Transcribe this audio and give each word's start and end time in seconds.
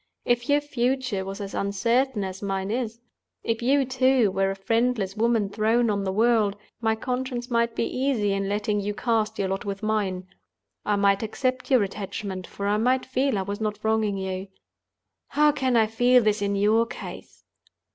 If 0.25 0.49
your 0.49 0.61
future 0.61 1.23
was 1.23 1.39
as 1.39 1.53
uncertain 1.53 2.23
as 2.23 2.41
mine 2.41 2.71
is—if 2.71 3.61
you, 3.61 3.85
too, 3.85 4.31
were 4.31 4.49
a 4.49 4.55
friendless 4.55 5.15
woman 5.15 5.47
thrown 5.47 5.91
on 5.91 6.03
the 6.05 6.11
world—my 6.11 6.95
conscience 6.95 7.51
might 7.51 7.75
be 7.75 7.83
easy 7.85 8.33
in 8.33 8.49
letting 8.49 8.79
you 8.79 8.95
cast 8.95 9.37
your 9.37 9.49
lot 9.49 9.63
with 9.63 9.83
mine. 9.83 10.25
I 10.87 10.95
might 10.95 11.21
accept 11.21 11.69
your 11.69 11.83
attachment, 11.83 12.47
for 12.47 12.65
I 12.65 12.77
might 12.77 13.05
feel 13.05 13.37
I 13.37 13.43
was 13.43 13.61
not 13.61 13.77
wronging 13.83 14.17
you. 14.17 14.47
How 15.27 15.51
can 15.51 15.75
I 15.77 15.85
feel 15.85 16.23
this 16.23 16.41
in 16.41 16.55
your 16.55 16.87
case? 16.87 17.43